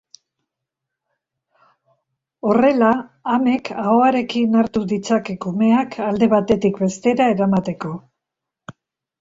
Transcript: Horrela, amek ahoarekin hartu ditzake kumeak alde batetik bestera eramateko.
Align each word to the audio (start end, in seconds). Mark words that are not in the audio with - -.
Horrela, 2.51 2.89
amek 3.35 3.69
ahoarekin 3.83 4.57
hartu 4.63 4.83
ditzake 4.95 5.37
kumeak 5.47 5.99
alde 6.09 6.31
batetik 6.35 6.83
bestera 6.87 7.31
eramateko. 7.37 7.97